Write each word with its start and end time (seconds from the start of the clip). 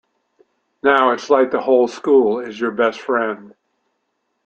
Now 0.81 1.11
it's 1.11 1.29
like 1.29 1.51
the 1.51 1.61
whole 1.61 1.87
school 1.87 2.39
is 2.39 2.59
your 2.59 2.71
best 2.71 3.01
friend. 3.01 3.53